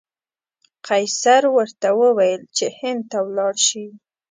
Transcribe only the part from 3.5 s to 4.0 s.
شي.